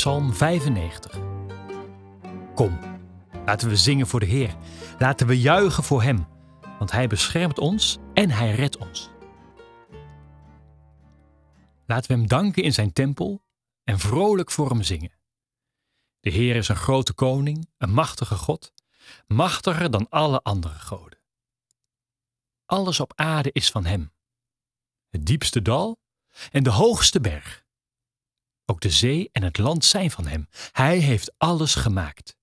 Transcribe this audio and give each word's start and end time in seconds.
Psalm 0.00 0.34
95. 0.34 1.18
Kom, 2.54 2.78
laten 3.46 3.68
we 3.68 3.76
zingen 3.76 4.06
voor 4.06 4.20
de 4.20 4.26
Heer. 4.26 4.56
Laten 4.98 5.26
we 5.26 5.40
juichen 5.40 5.82
voor 5.82 6.02
Hem, 6.02 6.26
want 6.78 6.90
Hij 6.90 7.06
beschermt 7.06 7.58
ons 7.58 7.98
en 8.14 8.30
Hij 8.30 8.54
redt 8.54 8.76
ons. 8.76 9.10
Laten 11.86 12.10
we 12.10 12.16
Hem 12.18 12.26
danken 12.28 12.62
in 12.62 12.72
Zijn 12.72 12.92
tempel 12.92 13.42
en 13.84 13.98
vrolijk 13.98 14.50
voor 14.50 14.68
Hem 14.68 14.82
zingen. 14.82 15.12
De 16.20 16.30
Heer 16.30 16.56
is 16.56 16.68
een 16.68 16.76
grote 16.76 17.12
koning, 17.12 17.68
een 17.78 17.92
machtige 17.92 18.36
God, 18.36 18.72
machtiger 19.26 19.90
dan 19.90 20.08
alle 20.08 20.42
andere 20.42 20.78
goden. 20.78 21.18
Alles 22.66 23.00
op 23.00 23.12
aarde 23.14 23.50
is 23.52 23.70
van 23.70 23.84
Hem. 23.84 24.12
Het 25.08 25.26
diepste 25.26 25.62
dal 25.62 26.00
en 26.50 26.62
de 26.62 26.70
hoogste 26.70 27.20
berg. 27.20 27.68
Ook 28.70 28.80
de 28.80 28.90
zee 28.90 29.28
en 29.32 29.42
het 29.42 29.58
land 29.58 29.84
zijn 29.84 30.10
van 30.10 30.26
Hem. 30.26 30.48
Hij 30.72 30.98
heeft 30.98 31.32
alles 31.38 31.74
gemaakt. 31.74 32.36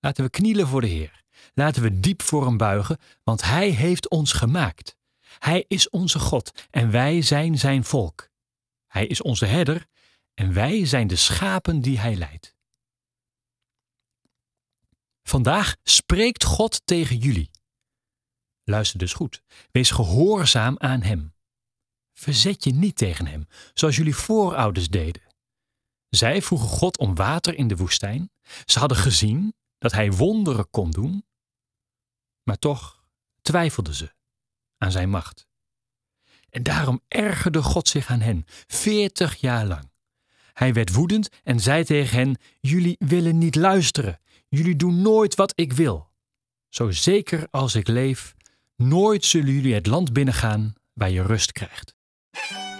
Laten 0.00 0.24
we 0.24 0.30
knielen 0.30 0.66
voor 0.66 0.80
de 0.80 0.86
Heer. 0.86 1.24
Laten 1.54 1.82
we 1.82 2.00
diep 2.00 2.22
voor 2.22 2.44
Hem 2.44 2.56
buigen, 2.56 2.98
want 3.22 3.42
Hij 3.42 3.68
heeft 3.68 4.08
ons 4.08 4.32
gemaakt. 4.32 4.96
Hij 5.38 5.64
is 5.68 5.88
onze 5.88 6.18
God 6.18 6.66
en 6.70 6.90
wij 6.90 7.22
zijn 7.22 7.58
Zijn 7.58 7.84
volk. 7.84 8.28
Hij 8.86 9.06
is 9.06 9.22
onze 9.22 9.46
herder 9.46 9.86
en 10.34 10.52
wij 10.52 10.86
zijn 10.86 11.06
de 11.06 11.16
schapen 11.16 11.80
die 11.80 11.98
Hij 11.98 12.14
leidt. 12.14 12.54
Vandaag 15.22 15.76
spreekt 15.82 16.44
God 16.44 16.86
tegen 16.86 17.16
jullie. 17.16 17.50
Luister 18.64 18.98
dus 18.98 19.12
goed. 19.12 19.42
Wees 19.70 19.90
gehoorzaam 19.90 20.74
aan 20.78 21.02
Hem. 21.02 21.34
Verzet 22.12 22.64
je 22.64 22.72
niet 22.72 22.96
tegen 22.96 23.26
Hem, 23.26 23.46
zoals 23.74 23.96
jullie 23.96 24.16
voorouders 24.16 24.88
deden. 24.88 25.22
Zij 26.08 26.42
vroegen 26.42 26.68
God 26.68 26.98
om 26.98 27.14
water 27.14 27.54
in 27.54 27.68
de 27.68 27.76
woestijn. 27.76 28.30
Ze 28.64 28.78
hadden 28.78 28.98
gezien 28.98 29.54
dat 29.78 29.92
Hij 29.92 30.12
wonderen 30.12 30.70
kon 30.70 30.90
doen, 30.90 31.24
maar 32.42 32.58
toch 32.58 33.04
twijfelden 33.42 33.94
ze 33.94 34.14
aan 34.78 34.90
Zijn 34.90 35.10
macht. 35.10 35.46
En 36.50 36.62
daarom 36.62 37.00
ergerde 37.08 37.62
God 37.62 37.88
zich 37.88 38.06
aan 38.06 38.20
hen, 38.20 38.44
veertig 38.66 39.36
jaar 39.36 39.66
lang. 39.66 39.90
Hij 40.52 40.72
werd 40.72 40.92
woedend 40.92 41.28
en 41.42 41.60
zei 41.60 41.84
tegen 41.84 42.18
hen: 42.18 42.36
Jullie 42.60 42.96
willen 42.98 43.38
niet 43.38 43.54
luisteren. 43.54 44.20
Jullie 44.48 44.76
doen 44.76 45.02
nooit 45.02 45.34
wat 45.34 45.52
ik 45.54 45.72
wil. 45.72 46.10
Zo 46.68 46.90
zeker 46.90 47.48
als 47.50 47.74
ik 47.74 47.88
leef, 47.88 48.34
nooit 48.76 49.24
zullen 49.24 49.52
jullie 49.52 49.74
het 49.74 49.86
land 49.86 50.12
binnengaan 50.12 50.72
waar 50.92 51.10
je 51.10 51.22
rust 51.22 51.52
krijgt. 51.52 51.94
you 52.34 52.71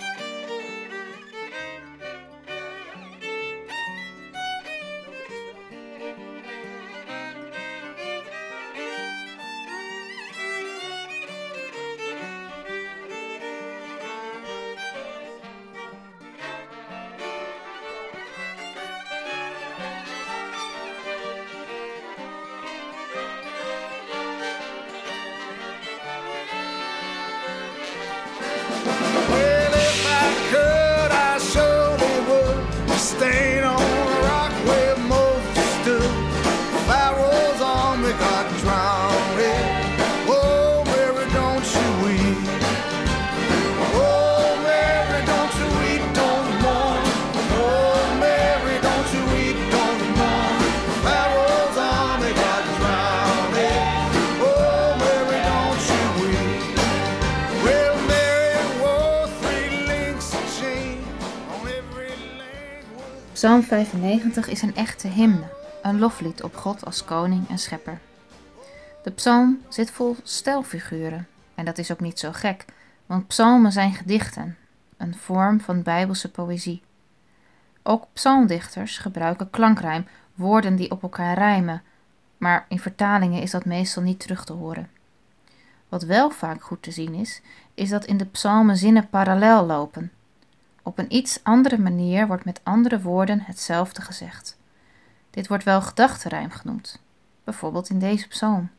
Psalm 63.33 63.63
95 63.63 64.49
is 64.49 64.63
een 64.63 64.77
echte 64.77 65.09
hymne, 65.09 65.45
een 65.83 65.99
loflied 65.99 66.43
op 66.43 66.57
God 66.57 66.85
als 66.85 67.05
koning 67.05 67.49
en 67.49 67.59
schepper. 67.59 67.99
De 69.03 69.11
psalm 69.11 69.61
zit 69.69 69.91
vol 69.91 70.17
stijlfiguren 70.23 71.27
en 71.55 71.65
dat 71.65 71.79
is 71.79 71.93
ook 71.93 72.01
niet 72.01 72.19
zo 72.19 72.33
gek, 72.33 72.65
want 73.07 73.27
psalmen 73.27 73.73
zijn 73.73 73.95
gedichten, 73.95 74.57
een 74.97 75.15
vorm 75.15 75.61
van 75.61 75.83
bijbelse 75.83 76.31
poëzie. 76.31 76.83
Ook 77.83 78.07
psalmdichters 78.13 78.99
gebruiken 78.99 79.51
klankrijm, 79.51 80.07
woorden 80.35 80.77
die 80.77 80.91
op 80.91 81.03
elkaar 81.03 81.35
rijmen, 81.35 81.83
maar 82.37 82.65
in 82.69 82.81
vertalingen 82.81 83.43
is 83.43 83.51
dat 83.51 83.65
meestal 83.65 84.03
niet 84.03 84.21
terug 84.21 84.45
te 84.45 84.53
horen. 84.53 84.91
Wat 85.89 86.03
wel 86.03 86.31
vaak 86.31 86.63
goed 86.63 86.83
te 86.83 86.91
zien 86.91 87.15
is, 87.15 87.43
is 87.75 87.89
dat 87.89 88.05
in 88.05 88.17
de 88.17 88.27
psalmen 88.27 88.77
zinnen 88.77 89.09
parallel 89.09 89.67
lopen. 89.67 90.13
Op 90.83 90.99
een 90.99 91.15
iets 91.15 91.41
andere 91.43 91.79
manier 91.79 92.27
wordt 92.27 92.45
met 92.45 92.61
andere 92.63 93.01
woorden 93.01 93.41
hetzelfde 93.41 94.03
gezegd. 94.03 94.59
Dit 95.31 95.49
wordt 95.49 95.65
wel 95.65 95.83
gedachtenrijm 95.83 96.51
genoemd, 96.51 97.03
bijvoorbeeld 97.45 97.91
in 97.91 97.99
deze 97.99 98.29
psalm. 98.29 98.71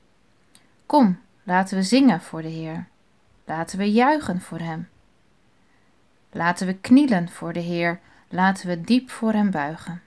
Kom, 0.85 1.19
laten 1.43 1.77
we 1.77 1.83
zingen 1.83 2.21
voor 2.21 2.41
de 2.41 2.47
Heer. 2.47 2.87
Laten 3.45 3.77
we 3.77 3.91
juichen 3.91 4.41
voor 4.41 4.59
Hem. 4.59 4.89
Laten 6.31 6.67
we 6.67 6.73
knielen 6.73 7.29
voor 7.29 7.53
de 7.53 7.59
Heer. 7.59 7.99
Laten 8.29 8.67
we 8.67 8.81
diep 8.81 9.09
voor 9.09 9.31
Hem 9.33 9.51
buigen. 9.51 10.01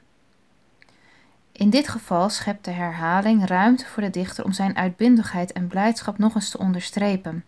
In 1.53 1.71
dit 1.71 1.89
geval 1.89 2.29
schept 2.29 2.65
de 2.65 2.71
herhaling 2.71 3.47
ruimte 3.47 3.87
voor 3.87 4.03
de 4.03 4.11
dichter 4.11 4.45
om 4.45 4.53
zijn 4.53 4.77
uitbundigheid 4.77 5.53
en 5.53 5.67
blijdschap 5.67 6.19
nog 6.19 6.35
eens 6.35 6.51
te 6.51 6.59
onderstrepen. 6.59 7.45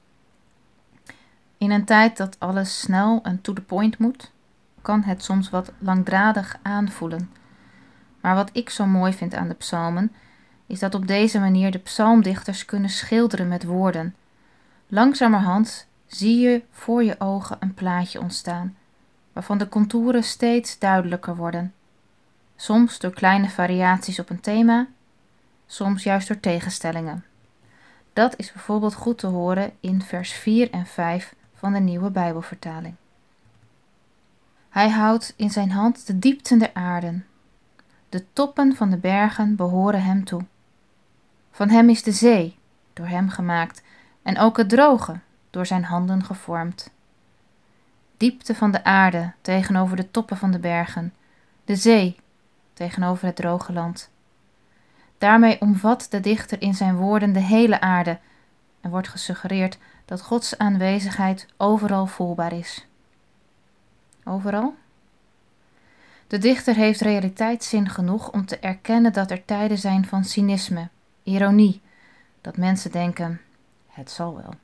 In 1.59 1.71
een 1.71 1.85
tijd 1.85 2.17
dat 2.17 2.37
alles 2.39 2.81
snel 2.81 3.21
en 3.23 3.41
to 3.41 3.53
the 3.53 3.63
point 3.63 3.99
moet, 3.99 4.31
kan 4.83 5.03
het 5.03 5.25
soms 5.25 5.51
wat 5.51 5.73
langdradig 5.79 6.59
aanvoelen. 6.63 7.31
Maar 8.21 8.35
wat 8.35 8.51
ik 8.53 8.71
zo 8.71 8.87
mooi 8.87 9.13
vind 9.13 9.35
aan 9.35 9.49
de 9.49 9.55
psalmen, 9.55 10.13
is 10.67 10.79
dat 10.79 10.95
op 10.95 11.07
deze 11.07 11.39
manier 11.39 11.71
de 11.71 11.79
psalmdichters 11.79 12.65
kunnen 12.65 12.91
schilderen 12.91 13.49
met 13.49 13.65
woorden. 13.65 14.15
Langzamerhand 14.87 15.87
zie 16.07 16.39
je 16.39 16.63
voor 16.71 17.05
je 17.05 17.21
ogen 17.21 17.57
een 17.61 17.75
plaatje 17.75 18.21
ontstaan, 18.21 18.77
waarvan 19.33 19.59
de 19.59 19.69
contouren 19.69 20.25
steeds 20.25 20.79
duidelijker 20.79 21.37
worden. 21.37 21.75
Soms 22.57 22.99
door 22.99 23.13
kleine 23.13 23.49
variaties 23.49 24.19
op 24.19 24.31
een 24.31 24.41
thema, 24.41 24.87
soms 25.67 26.03
juist 26.03 26.29
door 26.29 26.41
tegenstellingen. 26.41 27.25
Dat 28.13 28.35
is 28.37 28.53
bijvoorbeeld 28.53 28.95
goed 28.95 29.19
te 29.19 29.27
horen 29.27 29.73
in 29.81 30.03
vers 30.03 30.33
4 30.33 30.71
en 30.71 30.87
5 30.87 31.35
van 31.55 31.73
de 31.73 31.79
nieuwe 31.79 32.11
Bijbelvertaling. 32.11 32.95
Hij 34.69 34.91
houdt 34.91 35.35
in 35.37 35.51
zijn 35.51 35.71
hand 35.71 36.07
de 36.07 36.19
diepten 36.19 36.59
der 36.59 36.71
aarden. 36.75 37.27
De 38.09 38.25
toppen 38.33 38.77
van 38.77 38.91
de 38.91 38.97
bergen 38.97 39.57
behoren 39.57 40.03
hem 40.03 40.25
toe. 40.25 40.45
Van 41.51 41.69
hem 41.69 41.89
is 41.89 42.03
de 42.03 42.13
zee, 42.13 42.59
door 42.93 43.07
hem 43.07 43.29
gemaakt, 43.29 43.83
en 44.23 44.39
ook 44.39 44.57
het 44.57 44.69
droge, 44.69 45.19
door 45.51 45.67
zijn 45.67 45.85
handen 45.85 46.25
gevormd. 46.25 46.91
Diepte 48.17 48.55
van 48.55 48.71
de 48.71 48.85
aarde 48.85 49.33
tegenover 49.41 49.97
de 49.97 50.11
toppen 50.11 50.37
van 50.37 50.51
de 50.51 50.59
bergen, 50.59 51.15
de 51.65 51.77
zee 51.77 52.17
tegenover 52.73 53.27
het 53.27 53.37
droge 53.37 53.73
land. 53.73 54.11
Daarmee 55.19 55.61
omvat 55.61 56.07
de 56.11 56.21
dichter 56.21 56.63
in 56.63 56.75
zijn 56.75 56.97
woorden 56.97 57.33
de 57.33 57.41
hele 57.41 57.81
aarde 57.81 58.19
en 58.81 58.91
wordt 58.91 59.09
gesuggereerd 59.09 59.79
dat 60.05 60.23
Gods 60.23 60.59
aanwezigheid 60.59 61.47
overal 61.57 62.07
voelbaar 62.07 62.53
is. 62.53 62.87
Overal? 64.29 64.75
De 66.27 66.39
dichter 66.39 66.75
heeft 66.75 67.01
realiteitszin 67.01 67.89
genoeg 67.89 68.33
om 68.33 68.47
te 68.47 68.59
erkennen 68.59 69.13
dat 69.13 69.31
er 69.31 69.45
tijden 69.45 69.79
zijn 69.79 70.05
van 70.05 70.25
cynisme, 70.25 70.89
ironie, 71.23 71.81
dat 72.41 72.57
mensen 72.57 72.91
denken: 72.91 73.41
het 73.87 74.11
zal 74.11 74.37
wel. 74.37 74.55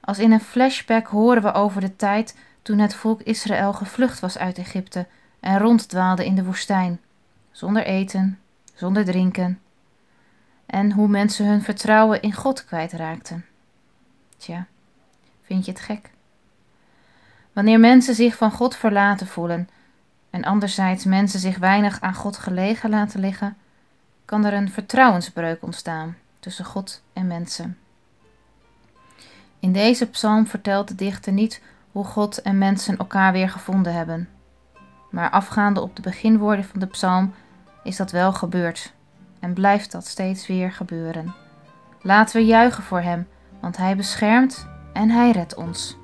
Als 0.00 0.18
in 0.18 0.32
een 0.32 0.40
flashback 0.40 1.06
horen 1.06 1.42
we 1.42 1.52
over 1.52 1.80
de 1.80 1.96
tijd 1.96 2.36
toen 2.62 2.78
het 2.78 2.94
volk 2.94 3.22
Israël 3.22 3.72
gevlucht 3.72 4.20
was 4.20 4.38
uit 4.38 4.58
Egypte 4.58 5.06
en 5.40 5.58
ronddwaalde 5.58 6.24
in 6.24 6.34
de 6.34 6.44
woestijn, 6.44 7.00
zonder 7.50 7.84
eten, 7.84 8.38
zonder 8.74 9.04
drinken, 9.04 9.60
en 10.66 10.92
hoe 10.92 11.08
mensen 11.08 11.46
hun 11.46 11.62
vertrouwen 11.62 12.22
in 12.22 12.32
God 12.32 12.64
kwijtraakten. 12.64 13.44
Tja, 14.36 14.66
vind 15.42 15.64
je 15.64 15.70
het 15.70 15.80
gek? 15.80 16.14
Wanneer 17.56 17.80
mensen 17.80 18.14
zich 18.14 18.36
van 18.36 18.50
God 18.50 18.76
verlaten 18.76 19.26
voelen 19.26 19.68
en 20.30 20.44
anderzijds 20.44 21.04
mensen 21.04 21.40
zich 21.40 21.58
weinig 21.58 22.00
aan 22.00 22.14
God 22.14 22.36
gelegen 22.36 22.90
laten 22.90 23.20
liggen, 23.20 23.56
kan 24.24 24.44
er 24.44 24.52
een 24.52 24.70
vertrouwensbreuk 24.70 25.62
ontstaan 25.62 26.16
tussen 26.40 26.64
God 26.64 27.02
en 27.12 27.26
mensen. 27.26 27.78
In 29.60 29.72
deze 29.72 30.06
psalm 30.06 30.46
vertelt 30.46 30.88
de 30.88 30.94
dichter 30.94 31.32
niet 31.32 31.62
hoe 31.92 32.04
God 32.04 32.42
en 32.42 32.58
mensen 32.58 32.98
elkaar 32.98 33.32
weer 33.32 33.50
gevonden 33.50 33.94
hebben. 33.94 34.28
Maar 35.10 35.30
afgaande 35.30 35.80
op 35.80 35.96
de 35.96 36.02
beginwoorden 36.02 36.64
van 36.64 36.80
de 36.80 36.86
psalm 36.86 37.34
is 37.82 37.96
dat 37.96 38.10
wel 38.10 38.32
gebeurd 38.32 38.92
en 39.40 39.52
blijft 39.52 39.92
dat 39.92 40.06
steeds 40.06 40.46
weer 40.46 40.72
gebeuren. 40.72 41.34
Laten 42.02 42.36
we 42.36 42.46
juichen 42.46 42.82
voor 42.82 43.00
Hem, 43.00 43.28
want 43.60 43.76
Hij 43.76 43.96
beschermt 43.96 44.66
en 44.92 45.10
Hij 45.10 45.30
redt 45.30 45.54
ons. 45.54 45.96